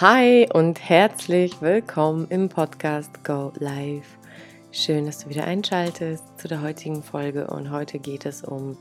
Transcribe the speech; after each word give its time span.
Hi 0.00 0.48
und 0.54 0.80
herzlich 0.88 1.60
willkommen 1.60 2.26
im 2.30 2.48
Podcast 2.48 3.22
Go 3.22 3.52
Live. 3.58 4.16
Schön, 4.72 5.04
dass 5.04 5.18
du 5.18 5.28
wieder 5.28 5.44
einschaltest 5.44 6.24
zu 6.38 6.48
der 6.48 6.62
heutigen 6.62 7.02
Folge 7.02 7.48
und 7.48 7.70
heute 7.70 7.98
geht 7.98 8.24
es 8.24 8.42
um, 8.42 8.78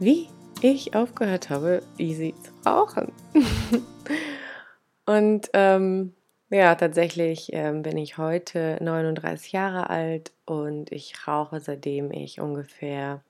wie 0.00 0.28
ich 0.60 0.92
aufgehört 0.96 1.50
habe, 1.50 1.84
easy 1.98 2.34
zu 2.42 2.68
rauchen. 2.68 3.12
und 5.06 5.50
ähm, 5.52 6.14
ja, 6.50 6.74
tatsächlich 6.74 7.50
ähm, 7.52 7.82
bin 7.82 7.96
ich 7.96 8.18
heute 8.18 8.78
39 8.80 9.52
Jahre 9.52 9.88
alt 9.88 10.32
und 10.46 10.90
ich 10.90 11.28
rauche 11.28 11.60
seitdem 11.60 12.10
ich 12.10 12.40
ungefähr 12.40 13.22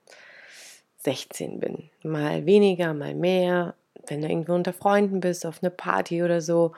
16 1.03 1.59
bin. 1.59 1.91
Mal 2.01 2.47
weniger, 2.47 2.95
mal 2.95 3.13
mehr, 3.13 3.75
wenn 4.09 4.21
du 4.21 4.27
irgendwo 4.27 4.53
unter 4.53 4.73
Freunden 4.73 5.19
bist, 5.19 5.45
auf 5.45 5.59
eine 5.61 5.71
Party 5.71 6.23
oder 6.23 6.41
so, 6.41 6.73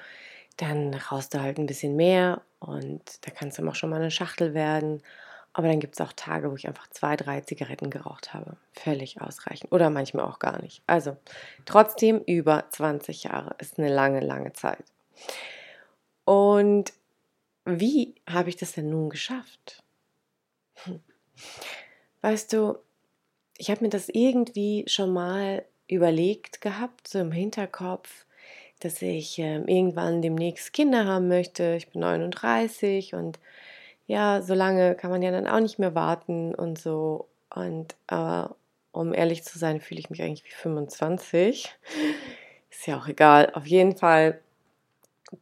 dann 0.57 0.93
rauchst 0.93 1.33
du 1.33 1.41
halt 1.41 1.59
ein 1.59 1.67
bisschen 1.67 1.95
mehr 1.95 2.41
und 2.59 3.01
da 3.21 3.31
kannst 3.31 3.59
du 3.59 3.67
auch 3.67 3.75
schon 3.75 3.89
mal 3.89 3.97
eine 3.97 4.11
Schachtel 4.11 4.53
werden. 4.53 5.01
Aber 5.53 5.67
dann 5.67 5.79
gibt 5.79 5.95
es 5.95 6.01
auch 6.01 6.13
Tage, 6.13 6.51
wo 6.51 6.55
ich 6.55 6.67
einfach 6.67 6.87
zwei, 6.91 7.15
drei 7.15 7.41
Zigaretten 7.41 7.89
geraucht 7.89 8.33
habe. 8.33 8.57
Völlig 8.73 9.21
ausreichend. 9.21 9.71
Oder 9.71 9.89
manchmal 9.89 10.25
auch 10.25 10.37
gar 10.37 10.61
nicht. 10.61 10.83
Also 10.85 11.17
trotzdem 11.65 12.21
über 12.27 12.65
20 12.69 13.23
Jahre 13.23 13.55
ist 13.57 13.79
eine 13.79 13.91
lange, 13.91 14.19
lange 14.19 14.53
Zeit. 14.53 14.83
Und 16.25 16.93
wie 17.65 18.15
habe 18.29 18.49
ich 18.49 18.55
das 18.55 18.73
denn 18.73 18.89
nun 18.89 19.09
geschafft? 19.09 19.83
Hm. 20.83 20.99
Weißt 22.21 22.53
du, 22.53 22.77
ich 23.57 23.71
habe 23.71 23.83
mir 23.83 23.89
das 23.89 24.09
irgendwie 24.09 24.85
schon 24.87 25.11
mal 25.11 25.65
überlegt 25.87 26.61
gehabt, 26.61 27.07
so 27.07 27.19
im 27.19 27.31
Hinterkopf, 27.31 28.25
dass 28.79 29.01
ich 29.01 29.39
äh, 29.39 29.57
irgendwann 29.57 30.21
demnächst 30.21 30.73
Kinder 30.73 31.05
haben 31.05 31.27
möchte. 31.27 31.75
Ich 31.75 31.89
bin 31.89 32.01
39 32.01 33.13
und 33.13 33.39
ja, 34.05 34.41
so 34.41 34.53
lange 34.53 34.95
kann 34.95 35.11
man 35.11 35.21
ja 35.21 35.31
dann 35.31 35.47
auch 35.47 35.59
nicht 35.59 35.79
mehr 35.79 35.95
warten 35.95 36.55
und 36.55 36.79
so. 36.79 37.27
Und 37.53 37.95
äh, 38.07 38.43
um 38.91 39.13
ehrlich 39.13 39.43
zu 39.43 39.59
sein, 39.59 39.81
fühle 39.81 39.99
ich 39.99 40.09
mich 40.09 40.21
eigentlich 40.21 40.45
wie 40.45 40.61
25. 40.61 41.75
Ist 42.69 42.87
ja 42.87 42.97
auch 42.97 43.07
egal. 43.07 43.51
Auf 43.53 43.65
jeden 43.65 43.95
Fall, 43.95 44.39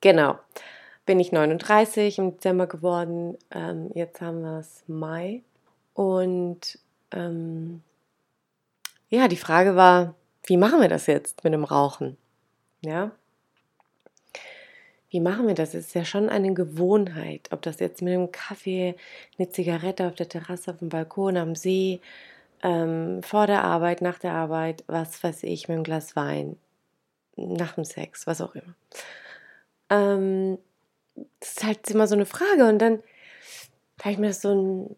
genau, 0.01 0.39
bin 1.05 1.19
ich 1.19 1.31
39 1.31 2.17
im 2.17 2.31
Dezember 2.31 2.67
geworden. 2.67 3.37
Ähm, 3.51 3.91
jetzt 3.93 4.21
haben 4.21 4.41
wir 4.41 4.59
es 4.59 4.83
Mai. 4.87 5.43
Und 5.93 6.79
ähm, 7.11 7.81
ja, 9.09 9.27
die 9.27 9.37
Frage 9.37 9.75
war, 9.75 10.15
wie 10.45 10.57
machen 10.57 10.81
wir 10.81 10.89
das 10.89 11.07
jetzt 11.07 11.43
mit 11.43 11.53
dem 11.53 11.63
Rauchen? 11.63 12.17
Ja? 12.81 13.11
Wie 15.09 15.19
machen 15.19 15.47
wir 15.47 15.55
das? 15.55 15.73
Es 15.73 15.87
ist 15.87 15.95
ja 15.95 16.05
schon 16.05 16.29
eine 16.29 16.53
Gewohnheit, 16.53 17.49
ob 17.51 17.61
das 17.61 17.79
jetzt 17.79 18.01
mit 18.01 18.13
einem 18.13 18.31
Kaffee, 18.31 18.95
eine 19.37 19.49
Zigarette 19.49 20.07
auf 20.07 20.15
der 20.15 20.29
Terrasse, 20.29 20.71
auf 20.71 20.77
dem 20.77 20.89
Balkon, 20.89 21.37
am 21.37 21.55
See, 21.55 22.01
ähm, 22.63 23.23
vor 23.23 23.47
der 23.47 23.63
Arbeit, 23.63 24.01
nach 24.01 24.19
der 24.19 24.33
Arbeit, 24.33 24.83
was 24.87 25.23
weiß 25.23 25.43
ich, 25.43 25.67
mit 25.67 25.75
einem 25.75 25.83
Glas 25.83 26.15
Wein, 26.15 26.57
nach 27.35 27.73
dem 27.73 27.85
Sex, 27.85 28.27
was 28.27 28.41
auch 28.41 28.55
immer. 28.55 28.75
Ähm, 29.89 30.57
das 31.39 31.49
ist 31.51 31.63
halt 31.63 31.89
immer 31.89 32.07
so 32.07 32.15
eine 32.15 32.25
Frage 32.25 32.67
und 32.67 32.79
dann 32.79 33.01
habe 34.01 34.11
ich 34.11 34.17
mir 34.17 34.27
das 34.27 34.41
so 34.41 34.53
ein 34.53 34.95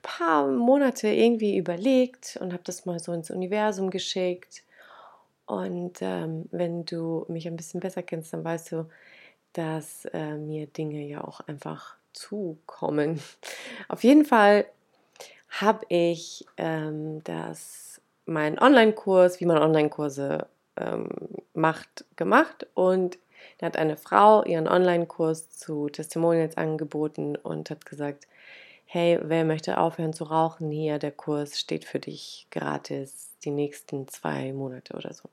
paar 0.00 0.48
Monate 0.48 1.08
irgendwie 1.08 1.56
überlegt 1.56 2.38
und 2.40 2.52
habe 2.52 2.62
das 2.64 2.86
mal 2.86 2.98
so 2.98 3.12
ins 3.12 3.30
Universum 3.30 3.90
geschickt 3.90 4.62
und 5.52 5.98
ähm, 6.00 6.48
wenn 6.50 6.86
du 6.86 7.26
mich 7.28 7.46
ein 7.46 7.56
bisschen 7.56 7.80
besser 7.80 8.02
kennst, 8.02 8.32
dann 8.32 8.42
weißt 8.42 8.72
du, 8.72 8.88
dass 9.52 10.06
äh, 10.06 10.38
mir 10.38 10.66
Dinge 10.66 11.02
ja 11.02 11.22
auch 11.22 11.40
einfach 11.40 11.96
zukommen. 12.14 13.20
Auf 13.88 14.02
jeden 14.02 14.24
Fall 14.24 14.64
habe 15.50 15.84
ich 15.90 16.46
ähm, 16.56 17.22
das, 17.24 18.00
meinen 18.24 18.58
Online-Kurs, 18.58 19.40
wie 19.40 19.44
man 19.44 19.58
Online-Kurse 19.58 20.46
ähm, 20.78 21.10
macht, 21.52 22.06
gemacht 22.16 22.66
und 22.72 23.18
da 23.58 23.66
hat 23.66 23.76
eine 23.76 23.98
Frau 23.98 24.44
ihren 24.44 24.68
Online-Kurs 24.68 25.50
zu 25.50 25.90
Testimonials 25.90 26.56
angeboten 26.56 27.36
und 27.36 27.68
hat 27.68 27.84
gesagt, 27.84 28.26
hey, 28.86 29.18
wer 29.22 29.44
möchte 29.44 29.76
aufhören 29.76 30.14
zu 30.14 30.24
rauchen, 30.24 30.70
hier, 30.70 30.98
der 30.98 31.12
Kurs 31.12 31.60
steht 31.60 31.84
für 31.84 31.98
dich 31.98 32.46
gratis 32.50 33.34
die 33.44 33.50
nächsten 33.50 34.08
zwei 34.08 34.54
Monate 34.54 34.94
oder 34.94 35.12
so. 35.12 35.28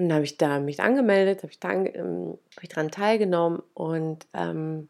Und 0.00 0.08
dann 0.08 0.14
habe 0.14 0.24
ich 0.24 0.38
da 0.38 0.60
mich 0.60 0.80
angemeldet, 0.80 1.42
habe 1.42 1.52
ich, 1.52 1.60
da, 1.60 1.72
ähm, 1.72 2.38
hab 2.56 2.62
ich 2.62 2.70
daran 2.70 2.90
teilgenommen 2.90 3.62
und 3.74 4.26
ähm, 4.32 4.88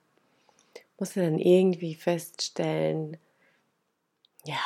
musste 1.01 1.21
dann 1.21 1.41
irgendwie 1.41 1.97
feststellen, 1.97 3.17
ja, 4.45 4.61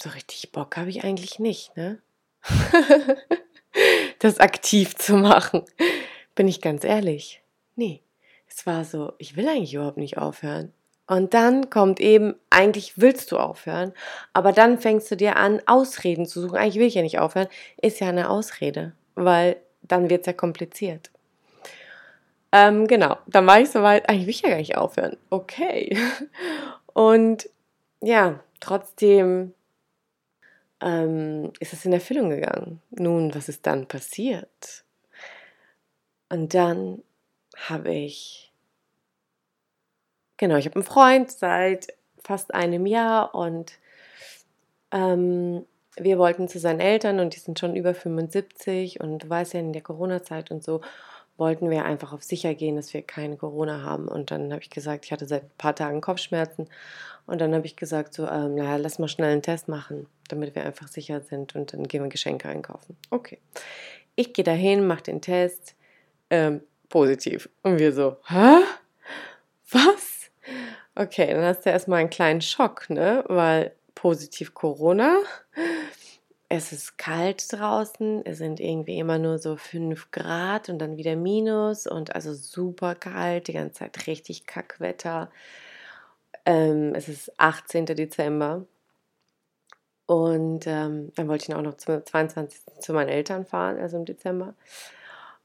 so 0.00 0.10
richtig 0.10 0.52
Bock 0.52 0.76
habe 0.76 0.88
ich 0.88 1.02
eigentlich 1.02 1.40
nicht, 1.40 1.76
ne? 1.76 2.00
das 4.20 4.38
aktiv 4.38 4.94
zu 4.94 5.16
machen. 5.16 5.64
Bin 6.36 6.46
ich 6.46 6.60
ganz 6.60 6.84
ehrlich. 6.84 7.42
Nee, 7.74 8.02
es 8.46 8.66
war 8.66 8.84
so, 8.84 9.14
ich 9.18 9.34
will 9.34 9.48
eigentlich 9.48 9.74
überhaupt 9.74 9.96
nicht 9.96 10.16
aufhören. 10.16 10.72
Und 11.08 11.34
dann 11.34 11.70
kommt 11.70 11.98
eben, 11.98 12.36
eigentlich 12.50 12.98
willst 12.98 13.32
du 13.32 13.38
aufhören, 13.38 13.92
aber 14.32 14.52
dann 14.52 14.78
fängst 14.78 15.10
du 15.10 15.16
dir 15.16 15.34
an, 15.34 15.60
Ausreden 15.66 16.24
zu 16.24 16.40
suchen. 16.40 16.56
Eigentlich 16.56 16.76
will 16.76 16.86
ich 16.86 16.94
ja 16.94 17.02
nicht 17.02 17.18
aufhören, 17.18 17.48
ist 17.82 17.98
ja 17.98 18.08
eine 18.08 18.30
Ausrede, 18.30 18.92
weil 19.16 19.56
dann 19.82 20.08
wird 20.08 20.20
es 20.20 20.26
ja 20.26 20.32
kompliziert. 20.32 21.10
Ähm, 22.52 22.86
genau, 22.86 23.18
dann 23.26 23.46
war 23.46 23.60
ich 23.60 23.70
soweit, 23.70 24.08
eigentlich 24.08 24.26
will 24.26 24.30
ich 24.30 24.42
ja 24.42 24.50
gar 24.50 24.58
nicht 24.58 24.76
aufhören. 24.76 25.16
Okay. 25.30 25.98
Und 26.92 27.50
ja, 28.00 28.40
trotzdem 28.60 29.52
ähm, 30.80 31.52
ist 31.58 31.72
es 31.72 31.84
in 31.84 31.92
Erfüllung 31.92 32.30
gegangen. 32.30 32.80
Nun, 32.90 33.34
was 33.34 33.48
ist 33.48 33.66
dann 33.66 33.86
passiert? 33.88 34.84
Und 36.28 36.54
dann 36.54 37.02
habe 37.68 37.92
ich 37.92 38.46
Genau, 40.36 40.56
ich 40.56 40.66
habe 40.66 40.76
einen 40.76 40.84
Freund 40.84 41.30
seit 41.30 41.94
fast 42.22 42.52
einem 42.54 42.86
Jahr 42.86 43.34
und 43.34 43.72
ähm, 44.92 45.64
wir 45.96 46.18
wollten 46.18 46.48
zu 46.48 46.58
seinen 46.58 46.80
Eltern 46.80 47.20
und 47.20 47.34
die 47.34 47.40
sind 47.40 47.58
schon 47.58 47.74
über 47.74 47.94
75 47.94 49.00
und 49.00 49.20
du 49.20 49.28
weißt 49.28 49.54
ja 49.54 49.60
in 49.60 49.72
der 49.72 49.82
Corona-Zeit 49.82 50.50
und 50.50 50.62
so 50.62 50.80
wollten 51.36 51.70
wir 51.70 51.84
einfach 51.84 52.12
auf 52.12 52.22
sicher 52.22 52.54
gehen, 52.54 52.76
dass 52.76 52.94
wir 52.94 53.02
keine 53.02 53.36
Corona 53.36 53.82
haben. 53.82 54.08
Und 54.08 54.30
dann 54.30 54.52
habe 54.52 54.62
ich 54.62 54.70
gesagt, 54.70 55.04
ich 55.04 55.12
hatte 55.12 55.26
seit 55.26 55.44
ein 55.44 55.50
paar 55.58 55.74
Tagen 55.74 56.00
Kopfschmerzen 56.00 56.68
und 57.26 57.40
dann 57.40 57.54
habe 57.54 57.66
ich 57.66 57.76
gesagt, 57.76 58.14
so, 58.14 58.26
ähm, 58.26 58.54
naja, 58.54 58.76
lass 58.76 58.98
mal 58.98 59.08
schnell 59.08 59.32
einen 59.32 59.42
Test 59.42 59.68
machen, 59.68 60.06
damit 60.28 60.54
wir 60.54 60.64
einfach 60.64 60.88
sicher 60.88 61.20
sind 61.20 61.54
und 61.54 61.72
dann 61.72 61.84
gehen 61.88 62.02
wir 62.02 62.08
Geschenke 62.08 62.48
einkaufen. 62.48 62.96
Okay. 63.10 63.38
Ich 64.14 64.32
gehe 64.32 64.44
dahin, 64.44 64.86
mache 64.86 65.02
den 65.02 65.20
Test, 65.20 65.74
ähm, 66.30 66.62
positiv. 66.88 67.48
Und 67.62 67.78
wir 67.78 67.92
so, 67.92 68.16
hä? 68.28 68.62
Was? 69.70 70.30
Okay, 70.94 71.26
dann 71.34 71.44
hast 71.44 71.66
du 71.66 71.70
erstmal 71.70 72.00
einen 72.00 72.10
kleinen 72.10 72.40
Schock, 72.40 72.88
ne? 72.88 73.24
Weil 73.26 73.72
positiv 73.94 74.54
Corona. 74.54 75.18
Es 76.48 76.72
ist 76.72 76.96
kalt 76.96 77.52
draußen, 77.52 78.24
es 78.24 78.38
sind 78.38 78.60
irgendwie 78.60 78.98
immer 78.98 79.18
nur 79.18 79.38
so 79.38 79.56
5 79.56 80.10
Grad 80.12 80.68
und 80.68 80.78
dann 80.78 80.96
wieder 80.96 81.16
Minus 81.16 81.86
und 81.88 82.14
also 82.14 82.34
super 82.34 82.94
kalt, 82.94 83.48
die 83.48 83.52
ganze 83.54 83.74
Zeit 83.80 84.06
richtig 84.06 84.46
Kackwetter. 84.46 85.30
Ähm, 86.44 86.94
es 86.94 87.08
ist 87.08 87.32
18. 87.40 87.86
Dezember 87.86 88.64
und 90.06 90.66
ähm, 90.66 91.12
dann 91.16 91.28
wollte 91.28 91.46
ich 91.48 91.54
auch 91.54 91.62
noch 91.62 91.76
zum 91.76 92.04
22. 92.04 92.60
zu 92.80 92.92
meinen 92.92 93.08
Eltern 93.08 93.44
fahren, 93.44 93.78
also 93.78 93.96
im 93.96 94.04
Dezember, 94.04 94.54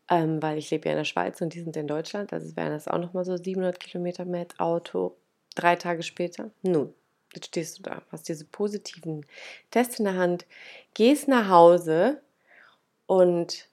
ähm, 0.10 0.42
weil 0.42 0.58
ich 0.58 0.70
lebe 0.72 0.88
ja 0.88 0.94
in 0.94 1.00
der 1.00 1.06
Schweiz 1.06 1.42
und 1.42 1.54
die 1.56 1.62
sind 1.62 1.76
in 1.78 1.88
Deutschland, 1.88 2.34
also 2.34 2.56
wären 2.56 2.72
das 2.74 2.88
auch 2.88 3.00
nochmal 3.00 3.26
so 3.26 3.38
700 3.38 3.80
Kilometer 3.80 4.26
mit 4.26 4.60
Auto 4.60 5.18
Drei 5.56 5.76
Tage 5.76 6.02
später, 6.04 6.52
nun, 6.62 6.94
jetzt 7.34 7.48
stehst 7.48 7.80
du 7.80 7.84
da, 7.84 8.02
hast 8.12 8.28
diese 8.30 8.46
positiven 8.46 9.26
Tests 9.72 10.00
in 10.00 10.06
der 10.06 10.16
Hand, 10.16 10.46
gehst 10.94 11.28
nach 11.28 11.50
Hause 11.50 12.22
und 13.06 13.68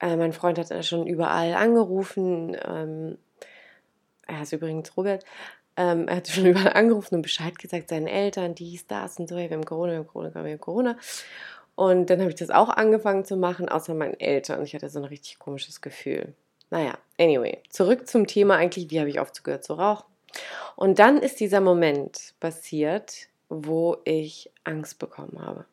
äh, 0.00 0.16
mein 0.16 0.32
Freund 0.32 0.58
hat 0.58 0.84
schon 0.84 1.06
überall 1.06 1.54
angerufen. 1.54 2.56
Ähm, 2.64 3.18
er 4.26 4.40
heißt 4.40 4.52
übrigens 4.52 4.96
Robert. 4.96 5.24
Ähm, 5.76 6.08
er 6.08 6.16
hat 6.16 6.28
schon 6.28 6.46
überall 6.46 6.72
angerufen 6.72 7.16
und 7.16 7.22
Bescheid 7.22 7.58
gesagt, 7.58 7.90
seinen 7.90 8.06
Eltern, 8.06 8.54
dies, 8.54 8.86
das 8.86 9.18
und 9.18 9.28
so, 9.28 9.36
hey, 9.36 9.50
wir 9.50 9.56
haben 9.56 9.64
Corona, 9.64 9.92
wir 9.92 9.98
haben 9.98 10.06
Corona, 10.06 10.34
wir 10.34 10.52
haben 10.52 10.60
Corona. 10.60 10.96
Und 11.76 12.10
dann 12.10 12.20
habe 12.20 12.30
ich 12.30 12.36
das 12.36 12.50
auch 12.50 12.68
angefangen 12.68 13.24
zu 13.24 13.36
machen, 13.36 13.68
außer 13.68 13.94
meinen 13.94 14.18
Eltern. 14.20 14.62
Ich 14.64 14.74
hatte 14.74 14.90
so 14.90 14.98
ein 14.98 15.06
richtig 15.06 15.38
komisches 15.38 15.80
Gefühl. 15.80 16.34
Naja, 16.70 16.98
anyway, 17.18 17.58
zurück 17.70 18.06
zum 18.06 18.26
Thema 18.26 18.56
eigentlich, 18.56 18.90
wie 18.90 19.00
habe 19.00 19.08
ich 19.08 19.18
aufgehört 19.18 19.64
zu 19.64 19.74
rauchen? 19.74 20.09
Und 20.76 20.98
dann 20.98 21.18
ist 21.18 21.40
dieser 21.40 21.60
Moment 21.60 22.34
passiert, 22.40 23.28
wo 23.48 23.98
ich 24.04 24.50
Angst 24.64 24.98
bekommen 24.98 25.40
habe. 25.44 25.66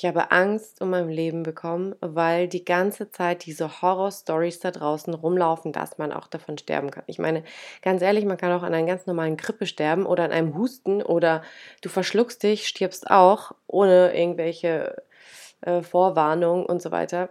Ich 0.00 0.06
habe 0.06 0.30
Angst 0.30 0.80
um 0.80 0.90
mein 0.90 1.08
Leben 1.08 1.42
bekommen, 1.42 1.96
weil 2.00 2.46
die 2.46 2.64
ganze 2.64 3.10
Zeit 3.10 3.44
diese 3.46 3.82
Horror-Stories 3.82 4.60
da 4.60 4.70
draußen 4.70 5.12
rumlaufen, 5.12 5.72
dass 5.72 5.98
man 5.98 6.12
auch 6.12 6.28
davon 6.28 6.56
sterben 6.56 6.92
kann. 6.92 7.02
Ich 7.08 7.18
meine, 7.18 7.42
ganz 7.82 8.00
ehrlich, 8.00 8.24
man 8.24 8.36
kann 8.36 8.52
auch 8.52 8.62
an 8.62 8.72
einer 8.72 8.86
ganz 8.86 9.06
normalen 9.06 9.36
Grippe 9.36 9.66
sterben 9.66 10.06
oder 10.06 10.22
an 10.22 10.30
einem 10.30 10.56
Husten 10.56 11.02
oder 11.02 11.42
du 11.80 11.88
verschluckst 11.88 12.44
dich, 12.44 12.68
stirbst 12.68 13.10
auch 13.10 13.50
ohne 13.66 14.16
irgendwelche 14.16 15.02
äh, 15.62 15.82
Vorwarnungen 15.82 16.64
und 16.64 16.80
so 16.80 16.92
weiter. 16.92 17.30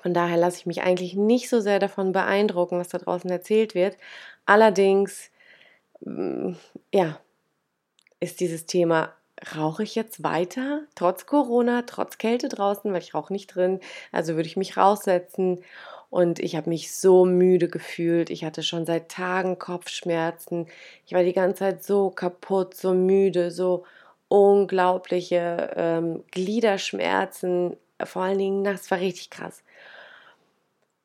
Von 0.00 0.14
daher 0.14 0.38
lasse 0.38 0.56
ich 0.56 0.66
mich 0.66 0.80
eigentlich 0.82 1.14
nicht 1.14 1.50
so 1.50 1.60
sehr 1.60 1.78
davon 1.78 2.12
beeindrucken, 2.12 2.78
was 2.78 2.88
da 2.88 2.96
draußen 2.96 3.28
erzählt 3.28 3.74
wird. 3.74 3.98
Allerdings, 4.46 5.30
ja, 6.92 7.20
ist 8.20 8.40
dieses 8.40 8.66
Thema 8.66 9.12
rauche 9.56 9.82
ich 9.82 9.94
jetzt 9.94 10.22
weiter, 10.22 10.82
trotz 10.94 11.26
Corona, 11.26 11.82
trotz 11.82 12.18
Kälte 12.18 12.48
draußen, 12.48 12.92
weil 12.92 13.00
ich 13.02 13.14
rauche 13.14 13.32
nicht 13.32 13.48
drin. 13.48 13.80
Also 14.12 14.36
würde 14.36 14.46
ich 14.46 14.56
mich 14.56 14.76
raussetzen. 14.76 15.60
Und 16.10 16.38
ich 16.40 16.56
habe 16.56 16.68
mich 16.68 16.94
so 16.94 17.24
müde 17.24 17.68
gefühlt. 17.68 18.28
Ich 18.30 18.44
hatte 18.44 18.62
schon 18.62 18.84
seit 18.84 19.08
Tagen 19.10 19.58
Kopfschmerzen. 19.58 20.66
Ich 21.06 21.14
war 21.14 21.22
die 21.22 21.32
ganze 21.32 21.60
Zeit 21.60 21.84
so 21.84 22.10
kaputt, 22.10 22.74
so 22.74 22.92
müde, 22.92 23.50
so 23.50 23.84
unglaubliche 24.28 25.70
ähm, 25.74 26.22
Gliederschmerzen. 26.30 27.76
Vor 28.04 28.22
allen 28.22 28.38
Dingen, 28.38 28.64
das 28.64 28.90
war 28.90 28.98
richtig 28.98 29.30
krass. 29.30 29.62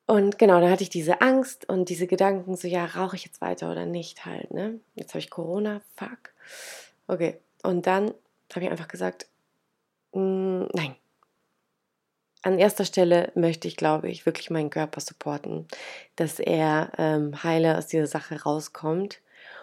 Und 0.08 0.40
genau, 0.40 0.62
da 0.62 0.70
hatte 0.70 0.84
ich 0.84 0.90
diese 0.90 1.20
Angst 1.22 1.68
und 1.68 1.90
diese 1.90 2.08
Gedanken, 2.08 2.56
so 2.56 2.68
ja, 2.68 2.86
rauche 2.86 3.18
ich 3.18 3.26
jetzt 3.26 3.42
weiter 3.42 3.70
oder 3.70 3.86
nicht 3.86 4.26
halt, 4.26 4.52
ne? 4.52 4.80
Jetzt 4.96 5.10
habe 5.10 5.20
ich 5.20 5.30
Corona, 5.30 5.82
fuck. 5.96 6.32
Okay, 7.08 7.38
und 7.62 7.86
dann 7.88 8.14
habe 8.54 8.66
ich 8.66 8.72
einfach 8.72 8.88
gesagt, 8.88 9.28
mm, 10.14 10.64
nein. 10.74 10.96
An 12.42 12.58
erster 12.58 12.86
Stelle 12.86 13.34
möchte 13.36 13.68
ich, 13.68 13.76
glaube 13.76 14.10
ich, 14.10 14.26
wirklich 14.26 14.50
meinen 14.50 14.70
Körper 14.70 15.02
supporten, 15.02 15.68
dass 16.16 16.40
er 16.40 16.94
ähm, 16.98 17.44
heile 17.44 17.78
aus 17.78 17.88
dieser 17.88 18.08
Sache 18.08 18.42
rauskommt. 18.44 19.20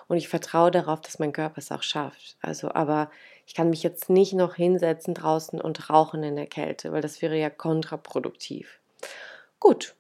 Und 0.09 0.19
ich 0.19 0.29
vertraue 0.29 0.71
darauf, 0.71 1.01
dass 1.01 1.19
mein 1.19 1.33
Körper 1.33 1.59
es 1.59 1.73
auch 1.73 1.83
schafft. 1.83 2.37
Also, 2.43 2.71
aber 2.71 3.11
ich 3.47 3.55
kann 3.55 3.71
mich 3.71 3.83
jetzt 3.83 4.11
nicht 4.11 4.35
noch 4.35 4.57
hinsetzen 4.57 5.15
draußen 5.15 5.59
und 5.59 5.89
rauchen 5.89 6.23
in 6.23 6.37
der 6.37 6.47
Kälte, 6.47 6.93
weil 6.93 7.01
das 7.01 7.23
wäre 7.23 7.39
ja 7.39 7.49
kontraproduktiv. 7.49 8.81
Gut. 9.59 9.95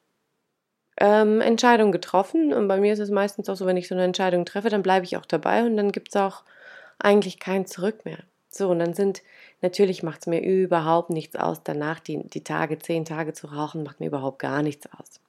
Ähm, 0.98 1.40
Entscheidung 1.40 1.92
getroffen. 1.92 2.52
Und 2.52 2.68
bei 2.68 2.78
mir 2.78 2.92
ist 2.92 3.00
es 3.00 3.10
meistens 3.10 3.48
auch 3.48 3.56
so, 3.56 3.66
wenn 3.66 3.76
ich 3.76 3.88
so 3.88 3.94
eine 3.94 4.04
Entscheidung 4.04 4.44
treffe, 4.44 4.68
dann 4.68 4.82
bleibe 4.82 5.04
ich 5.04 5.16
auch 5.16 5.26
dabei 5.26 5.64
und 5.64 5.76
dann 5.76 5.92
gibt 5.92 6.08
es 6.08 6.16
auch 6.16 6.44
eigentlich 6.98 7.38
kein 7.40 7.66
Zurück 7.66 8.04
mehr. 8.04 8.18
So, 8.48 8.70
und 8.70 8.78
dann 8.78 8.94
sind, 8.94 9.22
natürlich 9.62 10.02
macht 10.04 10.20
es 10.20 10.26
mir 10.26 10.40
überhaupt 10.40 11.10
nichts 11.10 11.34
aus, 11.34 11.62
danach 11.64 11.98
die, 11.98 12.22
die 12.28 12.44
Tage, 12.44 12.78
zehn 12.78 13.04
Tage 13.04 13.32
zu 13.32 13.48
rauchen, 13.48 13.82
macht 13.82 13.98
mir 13.98 14.06
überhaupt 14.06 14.38
gar 14.38 14.62
nichts 14.62 14.86
aus. 14.92 15.20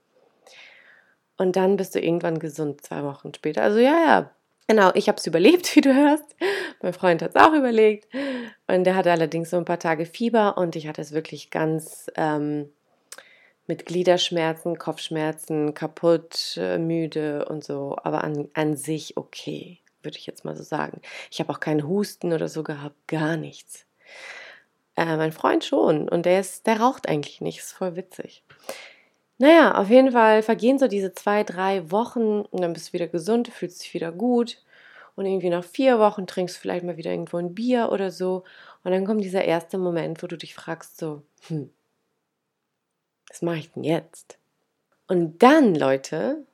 Und 1.38 1.56
dann 1.56 1.76
bist 1.76 1.96
du 1.96 2.00
irgendwann 2.00 2.40
gesund, 2.40 2.82
zwei 2.82 3.04
Wochen 3.04 3.34
später. 3.34 3.64
Also 3.64 3.80
ja, 3.80 3.92
ja, 3.92 4.32
genau, 4.68 4.92
ich 4.94 5.08
habe 5.08 5.18
es 5.18 5.26
überlebt, 5.26 5.76
wie 5.76 5.82
du 5.82 5.94
hörst. 5.94 6.36
Mein 6.82 6.94
Freund 6.94 7.22
hat 7.22 7.36
es 7.36 7.42
auch 7.42 7.54
überlegt. 7.54 8.08
Und 8.68 8.84
der 8.84 8.96
hatte 8.96 9.12
allerdings 9.12 9.50
so 9.50 9.58
ein 9.58 9.66
paar 9.66 9.80
Tage 9.80 10.06
Fieber 10.06 10.58
und 10.58 10.76
ich 10.76 10.88
hatte 10.88 11.02
es 11.02 11.12
wirklich 11.12 11.50
ganz 11.50 12.12
ähm, 12.16 12.70
mit 13.68 13.86
Gliederschmerzen, 13.86 14.78
Kopfschmerzen, 14.78 15.74
kaputt, 15.74 16.58
äh, 16.58 16.78
müde 16.78 17.46
und 17.46 17.64
so, 17.64 17.98
aber 18.04 18.24
an, 18.24 18.50
an 18.54 18.76
sich 18.78 19.18
okay 19.18 19.80
würde 20.06 20.18
ich 20.18 20.28
jetzt 20.28 20.46
mal 20.46 20.56
so 20.56 20.64
sagen. 20.64 21.02
Ich 21.32 21.40
habe 21.40 21.52
auch 21.52 21.60
keinen 21.60 21.88
Husten 21.88 22.32
oder 22.32 22.48
so 22.48 22.64
gehabt, 22.64 22.96
gar 23.08 23.36
nichts. 23.36 23.86
Äh, 24.96 25.18
mein 25.18 25.34
Freund 25.34 25.66
schon 25.66 26.08
und 26.08 26.26
der 26.26 26.40
ist, 26.40 26.68
der 26.68 26.80
raucht 26.80 27.10
eigentlich 27.10 27.42
nicht, 27.42 27.60
ist 27.60 27.74
voll 27.74 27.98
witzig. 27.98 28.44
Naja, 29.38 29.76
auf 29.76 29.90
jeden 29.90 30.14
Fall 30.14 30.44
vergehen 30.44 30.80
so 30.80 30.88
diese 30.88 31.14
zwei, 31.14 31.44
drei 31.44 31.92
Wochen 31.92 32.42
und 32.42 32.62
dann 32.62 32.72
bist 32.72 32.90
du 32.90 32.94
wieder 32.94 33.08
gesund, 33.08 33.50
fühlst 33.50 33.84
dich 33.84 33.94
wieder 33.94 34.14
gut 34.14 34.64
und 35.16 35.26
irgendwie 35.26 35.50
nach 35.50 35.66
vier 35.66 36.00
Wochen 36.00 36.28
trinkst 36.28 36.56
du 36.56 36.62
vielleicht 36.62 36.86
mal 36.86 36.96
wieder 36.96 37.12
irgendwo 37.12 37.38
ein 37.38 37.54
Bier 37.54 37.90
oder 37.92 38.12
so 38.12 38.46
und 38.86 38.92
dann 38.92 39.06
kommt 39.06 39.24
dieser 39.26 39.44
erste 39.44 39.78
Moment, 39.78 40.24
wo 40.24 40.28
du 40.28 40.38
dich 40.38 40.56
fragst 40.56 40.98
so, 40.98 41.24
hm, 41.48 41.70
was 43.36 43.42
mache 43.42 43.58
ich 43.58 43.72
denn 43.74 43.84
jetzt? 43.84 44.40
Und 45.08 45.44
dann, 45.44 45.76
Leute, 45.76 46.46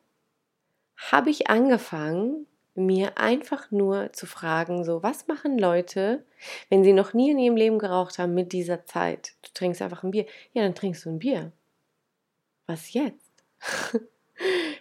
habe 1.11 1.29
ich 1.29 1.47
angefangen, 1.47 2.47
mir 2.73 3.19
einfach 3.19 3.69
nur 3.69 4.13
zu 4.13 4.25
fragen, 4.25 4.83
so, 4.83 5.03
was 5.03 5.27
machen 5.27 5.59
Leute, 5.59 6.25
wenn 6.69 6.83
sie 6.83 6.93
noch 6.93 7.13
nie 7.13 7.29
in 7.29 7.37
ihrem 7.37 7.55
Leben 7.55 7.77
geraucht 7.77 8.17
haben 8.17 8.33
mit 8.33 8.51
dieser 8.51 8.83
Zeit? 8.87 9.35
Du 9.43 9.49
trinkst 9.53 9.79
einfach 9.83 10.01
ein 10.01 10.09
Bier. 10.09 10.25
Ja, 10.53 10.63
dann 10.63 10.73
trinkst 10.73 11.05
du 11.05 11.11
ein 11.11 11.19
Bier. 11.19 11.51
Was 12.65 12.93
jetzt? 12.93 13.31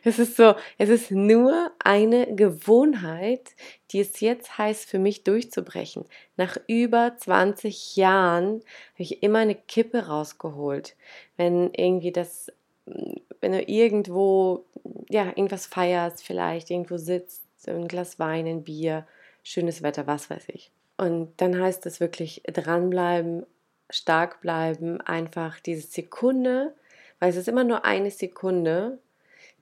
es 0.04 0.18
ist 0.18 0.36
so, 0.36 0.54
es 0.78 0.88
ist 0.88 1.10
nur 1.10 1.70
eine 1.78 2.34
Gewohnheit, 2.34 3.54
die 3.90 4.00
es 4.00 4.20
jetzt 4.20 4.58
heißt 4.58 4.88
für 4.88 4.98
mich 4.98 5.24
durchzubrechen. 5.24 6.04
Nach 6.36 6.56
über 6.66 7.16
20 7.16 7.96
Jahren 7.96 8.62
habe 8.94 9.02
ich 9.02 9.22
immer 9.22 9.40
eine 9.40 9.54
Kippe 9.54 10.06
rausgeholt. 10.06 10.96
Wenn 11.36 11.72
irgendwie 11.74 12.12
das, 12.12 12.52
wenn 12.86 13.52
du 13.52 13.62
irgendwo, 13.62 14.64
ja, 15.08 15.26
irgendwas 15.26 15.66
feierst, 15.66 16.24
vielleicht 16.24 16.70
irgendwo 16.70 16.96
sitzt 16.96 17.42
ein 17.68 17.88
Glas 17.88 18.18
Wein, 18.18 18.46
ein 18.46 18.64
Bier, 18.64 19.06
schönes 19.42 19.82
Wetter, 19.82 20.06
was 20.06 20.30
weiß 20.30 20.44
ich. 20.48 20.70
Und 20.96 21.32
dann 21.38 21.60
heißt 21.60 21.86
es 21.86 22.00
wirklich 22.00 22.42
dranbleiben, 22.44 23.46
stark 23.88 24.40
bleiben, 24.40 25.00
einfach 25.00 25.60
diese 25.60 25.86
Sekunde, 25.86 26.74
weil 27.18 27.30
es 27.30 27.36
ist 27.36 27.48
immer 27.48 27.64
nur 27.64 27.84
eine 27.84 28.10
Sekunde, 28.10 28.98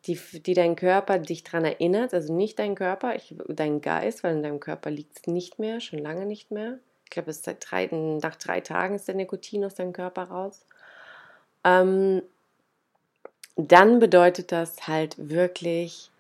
die, 0.06 0.16
die 0.16 0.54
dein 0.54 0.76
Körper 0.76 1.18
dich 1.18 1.44
daran 1.44 1.64
erinnert, 1.64 2.14
also 2.14 2.32
nicht 2.32 2.58
dein 2.58 2.74
Körper, 2.74 3.14
ich, 3.16 3.34
dein 3.48 3.80
Geist, 3.80 4.22
weil 4.22 4.36
in 4.36 4.42
deinem 4.42 4.60
Körper 4.60 4.90
liegt 4.90 5.18
es 5.18 5.26
nicht 5.26 5.58
mehr, 5.58 5.80
schon 5.80 5.98
lange 5.98 6.26
nicht 6.26 6.50
mehr. 6.50 6.78
Ich 7.04 7.10
glaube, 7.10 7.30
es 7.30 7.42
seit 7.42 7.58
drei, 7.68 7.86
nach 7.86 8.36
drei 8.36 8.60
Tagen 8.60 8.94
ist 8.94 9.08
der 9.08 9.14
Nikotin 9.14 9.64
aus 9.64 9.74
deinem 9.74 9.92
Körper 9.92 10.24
raus. 10.24 10.64
Ähm, 11.64 12.22
dann 13.56 13.98
bedeutet 13.98 14.52
das 14.52 14.86
halt 14.86 15.16
wirklich 15.18 16.10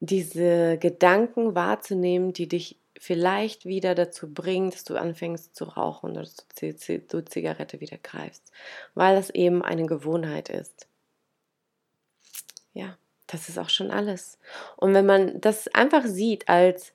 diese 0.00 0.78
Gedanken 0.78 1.54
wahrzunehmen, 1.54 2.32
die 2.32 2.46
dich 2.46 2.76
vielleicht 2.98 3.66
wieder 3.66 3.94
dazu 3.94 4.32
bringen, 4.32 4.70
dass 4.70 4.84
du 4.84 4.96
anfängst 4.96 5.54
zu 5.56 5.64
rauchen 5.64 6.12
oder 6.12 6.20
dass 6.22 6.36
du 7.08 7.24
Zigarette 7.24 7.80
wieder 7.80 7.98
greifst, 7.98 8.52
weil 8.94 9.16
das 9.16 9.30
eben 9.30 9.62
eine 9.62 9.86
Gewohnheit 9.86 10.48
ist. 10.48 10.86
Ja, 12.76 12.98
das 13.26 13.48
ist 13.48 13.58
auch 13.58 13.70
schon 13.70 13.90
alles. 13.90 14.38
Und 14.76 14.92
wenn 14.92 15.06
man 15.06 15.40
das 15.40 15.66
einfach 15.68 16.04
sieht 16.04 16.46
als, 16.50 16.92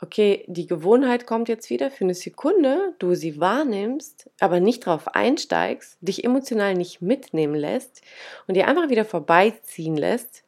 okay, 0.00 0.44
die 0.46 0.68
Gewohnheit 0.68 1.26
kommt 1.26 1.48
jetzt 1.48 1.68
wieder 1.68 1.90
für 1.90 2.04
eine 2.04 2.14
Sekunde, 2.14 2.94
du 3.00 3.16
sie 3.16 3.40
wahrnimmst, 3.40 4.30
aber 4.38 4.60
nicht 4.60 4.86
drauf 4.86 5.16
einsteigst, 5.16 5.98
dich 6.00 6.22
emotional 6.22 6.74
nicht 6.74 7.02
mitnehmen 7.02 7.56
lässt 7.56 8.02
und 8.46 8.54
dir 8.54 8.68
einfach 8.68 8.88
wieder 8.88 9.04
vorbeiziehen 9.04 9.96
lässt, 9.96 10.44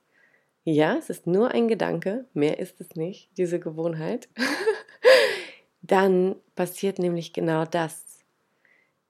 ja, 0.62 0.97
es 0.97 1.11
ist 1.11 1.26
nur 1.26 1.50
ein 1.50 1.66
Gedanke, 1.66 2.26
mehr 2.32 2.61
ist 2.61 2.80
es 2.80 2.94
nicht, 2.94 3.30
diese 3.37 3.58
Gewohnheit, 3.58 4.28
dann 5.82 6.37
passiert 6.54 7.00
nämlich 7.00 7.32
genau 7.32 7.64
das. 7.64 8.20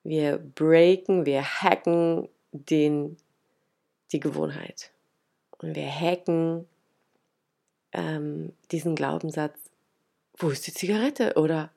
Wir 0.02 0.38
breaken, 0.38 1.26
wir 1.26 1.42
hacken 1.42 2.30
den, 2.52 3.18
die 4.12 4.20
Gewohnheit. 4.20 4.92
Und 5.58 5.74
wir 5.74 5.88
hacken 5.88 6.66
ähm, 7.92 8.52
diesen 8.70 8.94
Glaubenssatz, 8.94 9.58
wo 10.36 10.50
ist 10.50 10.66
die 10.66 10.74
Zigarette? 10.74 11.34
Oder 11.34 11.70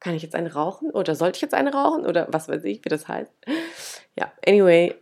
kann 0.00 0.14
ich 0.14 0.22
jetzt 0.22 0.34
eine 0.34 0.52
rauchen? 0.52 0.90
Oder 0.90 1.14
sollte 1.14 1.36
ich 1.36 1.42
jetzt 1.42 1.54
eine 1.54 1.72
rauchen? 1.72 2.06
Oder 2.06 2.26
was 2.30 2.48
weiß 2.48 2.64
ich, 2.64 2.84
wie 2.84 2.88
das 2.88 3.08
heißt. 3.08 3.32
Ja, 4.18 4.32
anyway, 4.46 4.94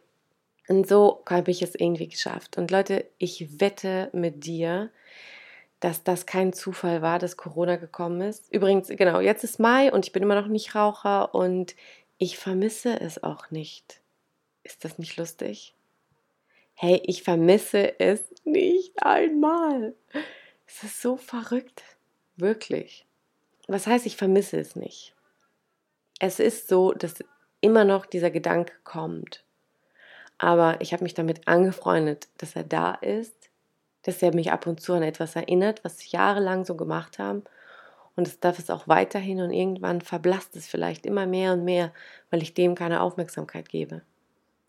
und 0.68 0.88
so 0.88 1.22
habe 1.28 1.50
ich 1.50 1.62
es 1.62 1.74
irgendwie 1.74 2.08
geschafft. 2.08 2.56
Und 2.56 2.70
Leute, 2.70 3.06
ich 3.18 3.60
wette 3.60 4.08
mit 4.12 4.46
dir, 4.46 4.90
dass 5.80 6.02
das 6.02 6.24
kein 6.24 6.52
Zufall 6.52 7.02
war, 7.02 7.18
dass 7.18 7.36
Corona 7.36 7.76
gekommen 7.76 8.22
ist. 8.22 8.50
Übrigens, 8.52 8.88
genau, 8.88 9.20
jetzt 9.20 9.44
ist 9.44 9.60
Mai 9.60 9.92
und 9.92 10.06
ich 10.06 10.12
bin 10.12 10.22
immer 10.22 10.40
noch 10.40 10.48
nicht 10.48 10.74
Raucher 10.74 11.34
und 11.34 11.76
ich 12.16 12.38
vermisse 12.38 12.98
es 13.00 13.22
auch 13.22 13.50
nicht. 13.50 14.00
Ist 14.62 14.84
das 14.84 14.98
nicht 14.98 15.18
lustig? 15.18 15.73
Hey, 16.74 17.00
ich 17.04 17.22
vermisse 17.22 17.98
es 18.00 18.22
nicht 18.44 19.02
einmal. 19.02 19.94
Es 20.66 20.82
ist 20.82 21.00
so 21.00 21.16
verrückt. 21.16 21.82
Wirklich. 22.36 23.06
Was 23.68 23.86
heißt, 23.86 24.06
ich 24.06 24.16
vermisse 24.16 24.58
es 24.58 24.76
nicht? 24.76 25.14
Es 26.18 26.40
ist 26.40 26.68
so, 26.68 26.92
dass 26.92 27.24
immer 27.60 27.84
noch 27.84 28.06
dieser 28.06 28.30
Gedanke 28.30 28.74
kommt. 28.82 29.44
Aber 30.38 30.80
ich 30.80 30.92
habe 30.92 31.04
mich 31.04 31.14
damit 31.14 31.46
angefreundet, 31.46 32.28
dass 32.38 32.56
er 32.56 32.64
da 32.64 32.94
ist, 32.94 33.50
dass 34.02 34.22
er 34.22 34.34
mich 34.34 34.52
ab 34.52 34.66
und 34.66 34.80
zu 34.80 34.92
an 34.92 35.02
etwas 35.02 35.36
erinnert, 35.36 35.84
was 35.84 36.00
wir 36.00 36.18
jahrelang 36.18 36.64
so 36.64 36.76
gemacht 36.76 37.18
haben. 37.18 37.44
Und 38.16 38.28
es 38.28 38.38
darf 38.40 38.58
es 38.58 38.70
auch 38.70 38.86
weiterhin 38.86 39.40
und 39.40 39.50
irgendwann 39.50 40.00
verblasst 40.00 40.56
es 40.56 40.66
vielleicht 40.66 41.06
immer 41.06 41.26
mehr 41.26 41.52
und 41.52 41.64
mehr, 41.64 41.92
weil 42.30 42.42
ich 42.42 42.54
dem 42.54 42.74
keine 42.74 43.00
Aufmerksamkeit 43.00 43.68
gebe. 43.68 44.02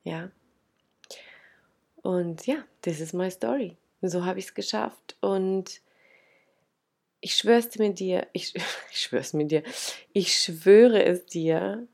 Ja. 0.03 0.29
Und 2.05 2.45
ja, 2.45 2.57
this 2.83 2.99
is 2.99 3.13
my 3.13 3.31
story. 3.31 3.77
So 4.03 4.25
habe 4.25 4.37
ich 4.37 4.45
es 4.45 4.53
geschafft 4.53 5.17
und 5.21 5.81
ich 7.19 7.33
schwöre 7.33 7.57
es 7.57 7.79
mir 7.79 7.95
dir, 7.95 8.27
ich, 8.31 8.53
ich 8.91 9.01
schwöre 9.01 9.21
es 9.21 9.33
mir 9.33 9.47
dir, 9.47 9.63
ich 10.13 10.35
schwöre 10.35 11.03
es 11.03 11.25
dir, 11.25 11.87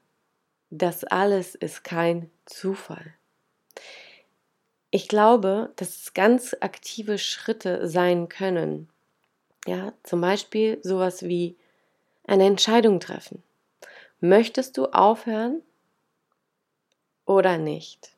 das 0.69 1.05
alles 1.05 1.55
ist 1.55 1.85
kein 1.85 2.29
Zufall. 2.45 3.13
Ich 4.89 5.07
glaube, 5.07 5.71
dass 5.77 6.01
es 6.01 6.13
ganz 6.13 6.57
aktive 6.59 7.17
Schritte 7.17 7.87
sein 7.87 8.27
können. 8.27 8.89
Ja, 9.65 9.93
zum 10.03 10.19
Beispiel 10.19 10.81
sowas 10.83 11.23
wie 11.23 11.55
eine 12.25 12.47
Entscheidung 12.47 12.99
treffen. 12.99 13.43
Möchtest 14.19 14.75
du 14.75 14.87
aufhören 14.87 15.61
oder 17.25 17.57
nicht? 17.57 18.11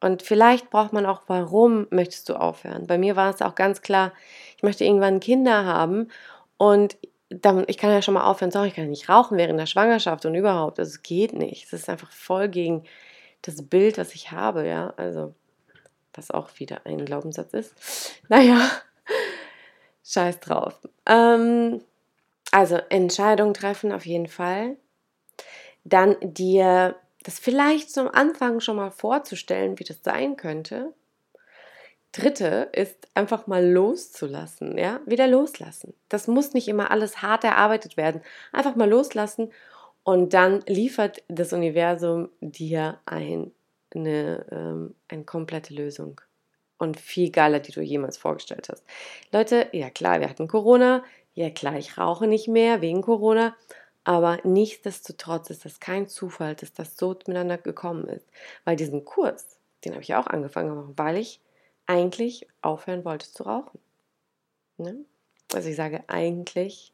Und 0.00 0.22
vielleicht 0.22 0.70
braucht 0.70 0.92
man 0.92 1.06
auch, 1.06 1.22
warum 1.26 1.86
möchtest 1.90 2.28
du 2.28 2.34
aufhören? 2.34 2.86
Bei 2.86 2.96
mir 2.96 3.16
war 3.16 3.32
es 3.32 3.42
auch 3.42 3.54
ganz 3.54 3.82
klar, 3.82 4.12
ich 4.56 4.62
möchte 4.62 4.84
irgendwann 4.84 5.20
Kinder 5.20 5.64
haben 5.64 6.08
und 6.56 6.96
dann, 7.30 7.64
ich 7.68 7.78
kann 7.78 7.90
ja 7.90 8.02
schon 8.02 8.14
mal 8.14 8.24
aufhören, 8.24 8.50
sorry, 8.50 8.68
ich 8.68 8.74
kann 8.74 8.88
nicht 8.88 9.08
rauchen 9.08 9.38
während 9.38 9.58
der 9.58 9.66
Schwangerschaft 9.66 10.26
und 10.26 10.34
überhaupt. 10.34 10.78
Also 10.78 10.90
es 10.90 11.02
geht 11.02 11.32
nicht. 11.32 11.64
Es 11.64 11.72
ist 11.72 11.88
einfach 11.88 12.10
voll 12.10 12.48
gegen 12.48 12.84
das 13.42 13.66
Bild, 13.68 13.98
was 13.98 14.14
ich 14.14 14.32
habe, 14.32 14.66
ja. 14.66 14.92
Also, 14.96 15.34
was 16.12 16.30
auch 16.30 16.50
wieder 16.56 16.80
ein 16.84 17.04
Glaubenssatz 17.04 17.52
ist. 17.52 17.74
Naja, 18.28 18.68
scheiß 20.04 20.40
drauf. 20.40 20.80
Ähm, 21.06 21.82
also 22.50 22.76
Entscheidung 22.88 23.54
treffen 23.54 23.92
auf 23.92 24.06
jeden 24.06 24.26
Fall. 24.26 24.76
Dann 25.84 26.16
dir 26.20 26.96
das 27.22 27.38
vielleicht 27.38 27.90
zum 27.90 28.08
Anfang 28.08 28.60
schon 28.60 28.76
mal 28.76 28.90
vorzustellen, 28.90 29.78
wie 29.78 29.84
das 29.84 30.02
sein 30.02 30.36
könnte. 30.36 30.94
Dritte 32.12 32.70
ist 32.72 33.08
einfach 33.14 33.46
mal 33.46 33.64
loszulassen, 33.64 34.76
ja, 34.76 35.00
wieder 35.06 35.28
loslassen. 35.28 35.94
Das 36.08 36.26
muss 36.26 36.54
nicht 36.54 36.66
immer 36.66 36.90
alles 36.90 37.22
hart 37.22 37.44
erarbeitet 37.44 37.96
werden. 37.96 38.20
Einfach 38.52 38.74
mal 38.74 38.88
loslassen 38.88 39.52
und 40.02 40.34
dann 40.34 40.62
liefert 40.66 41.22
das 41.28 41.52
Universum 41.52 42.30
dir 42.40 42.98
ein, 43.06 43.52
eine, 43.94 44.44
ähm, 44.50 44.94
eine 45.08 45.24
komplette 45.24 45.74
Lösung 45.74 46.20
und 46.78 46.98
viel 46.98 47.30
geiler, 47.30 47.60
die 47.60 47.72
du 47.72 47.80
jemals 47.80 48.16
vorgestellt 48.16 48.68
hast. 48.70 48.84
Leute, 49.30 49.68
ja 49.72 49.90
klar, 49.90 50.20
wir 50.20 50.28
hatten 50.28 50.48
Corona, 50.48 51.04
ja 51.34 51.50
klar, 51.50 51.78
ich 51.78 51.96
rauche 51.96 52.26
nicht 52.26 52.48
mehr 52.48 52.80
wegen 52.80 53.02
Corona, 53.02 53.54
aber 54.04 54.40
nichtsdestotrotz 54.44 55.50
ist 55.50 55.64
das 55.64 55.80
kein 55.80 56.08
Zufall, 56.08 56.54
dass 56.54 56.72
das 56.72 56.96
so 56.96 57.10
miteinander 57.10 57.58
gekommen 57.58 58.08
ist. 58.08 58.26
Weil 58.64 58.76
diesen 58.76 59.04
Kurs, 59.04 59.58
den 59.84 59.92
habe 59.92 60.02
ich 60.02 60.14
auch 60.14 60.26
angefangen, 60.26 60.96
weil 60.96 61.16
ich 61.16 61.40
eigentlich 61.86 62.46
aufhören 62.62 63.04
wollte 63.04 63.30
zu 63.30 63.42
rauchen. 63.42 63.78
Ne? 64.78 65.04
Also 65.52 65.68
ich 65.68 65.76
sage 65.76 66.04
eigentlich, 66.06 66.92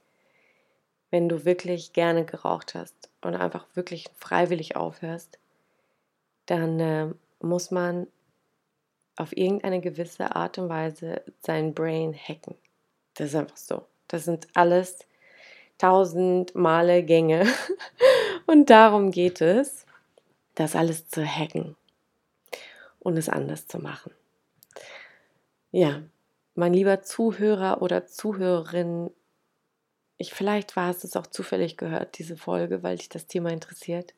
wenn 1.11 1.29
du 1.29 1.45
wirklich 1.45 1.93
gerne 1.93 2.25
geraucht 2.25 2.75
hast 2.75 3.11
und 3.23 3.35
einfach 3.35 3.67
wirklich 3.75 4.07
freiwillig 4.17 4.77
aufhörst, 4.77 5.39
dann 6.47 6.81
äh, 6.81 7.09
muss 7.41 7.71
man 7.71 8.07
auf 9.17 9.37
irgendeine 9.37 9.81
gewisse 9.81 10.35
Art 10.35 10.59
und 10.59 10.69
Weise 10.69 11.23
sein 11.41 11.75
Brain 11.75 12.15
hacken. 12.15 12.57
Das 13.15 13.29
ist 13.29 13.35
einfach 13.35 13.57
so. 13.57 13.87
Das 14.09 14.25
sind 14.25 14.49
alles 14.55 15.07
tausend 15.79 16.55
Male 16.55 17.03
Gänge. 17.03 17.47
Und 18.47 18.71
darum 18.71 19.11
geht 19.11 19.41
es, 19.41 19.87
das 20.55 20.77
alles 20.77 21.09
zu 21.09 21.25
hacken 21.25 21.77
und 23.01 23.17
es 23.17 23.29
anders 23.29 23.69
zu 23.69 23.79
machen. 23.79 24.11
Ja, 25.71 26.03
mein 26.55 26.73
lieber 26.73 27.03
Zuhörer 27.03 27.83
oder 27.83 28.07
Zuhörerin, 28.07 29.11
ich 30.17 30.33
vielleicht 30.33 30.75
war 30.75 30.91
es 30.91 31.15
auch 31.15 31.27
zufällig 31.27 31.77
gehört, 31.77 32.19
diese 32.19 32.37
Folge, 32.37 32.83
weil 32.83 32.97
dich 32.97 33.09
das 33.09 33.27
Thema 33.27 33.51
interessiert. 33.51 34.15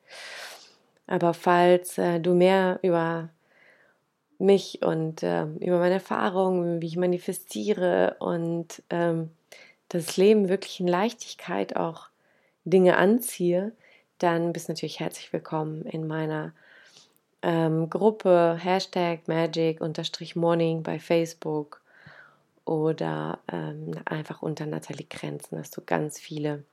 Aber 1.05 1.33
falls 1.33 1.97
äh, 1.97 2.19
du 2.19 2.33
mehr 2.33 2.79
über 2.81 3.29
mich 4.39 4.81
und 4.81 5.21
äh, 5.21 5.43
über 5.43 5.79
meine 5.79 5.95
Erfahrungen, 5.95 6.81
wie 6.81 6.87
ich 6.87 6.97
manifestiere 6.97 8.15
und 8.19 8.81
ähm, 8.89 9.31
das 9.89 10.17
Leben 10.17 10.49
wirklich 10.49 10.79
in 10.79 10.87
Leichtigkeit 10.87 11.75
auch 11.75 12.07
Dinge 12.63 12.97
anziehe, 12.97 13.73
dann 14.19 14.53
bist 14.53 14.67
du 14.67 14.73
natürlich 14.73 14.99
herzlich 14.99 15.33
willkommen 15.33 15.83
in 15.83 16.07
meiner 16.07 16.53
ähm, 17.41 17.89
Gruppe 17.89 18.57
Hashtag 18.59 19.27
Magic-Morning 19.27 20.83
bei 20.83 20.99
Facebook 20.99 21.81
oder 22.65 23.39
ähm, 23.51 23.91
einfach 24.05 24.41
unter 24.41 24.65
Nathalie 24.65 25.07
Grenzen 25.09 25.57
hast 25.57 25.75
du 25.75 25.81
ganz 25.81 26.19
viele 26.19 26.63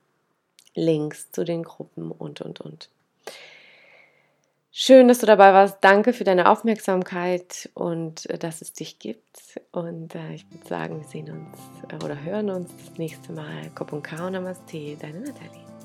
Links 0.75 1.31
zu 1.31 1.43
den 1.43 1.63
Gruppen 1.63 2.11
und 2.11 2.41
und 2.41 2.61
und. 2.61 2.89
Schön, 4.71 5.07
dass 5.07 5.19
du 5.19 5.25
dabei 5.25 5.53
warst. 5.53 5.77
Danke 5.81 6.13
für 6.13 6.23
deine 6.23 6.49
Aufmerksamkeit 6.49 7.69
und 7.73 8.29
äh, 8.29 8.37
dass 8.37 8.61
es 8.61 8.73
dich 8.73 8.99
gibt. 8.99 9.59
Und 9.71 10.13
äh, 10.13 10.33
ich 10.33 10.49
würde 10.51 10.67
sagen, 10.67 10.99
wir 10.99 11.07
sehen 11.07 11.31
uns 11.31 11.57
äh, 11.91 12.03
oder 12.03 12.21
hören 12.21 12.49
uns 12.49 12.71
das 12.77 12.97
nächste 12.97 13.33
Mal. 13.33 13.69
Kop 13.73 13.93
und 13.93 14.11
Namaste, 14.11 14.95
deine 14.97 15.21
Nathalie. 15.21 15.76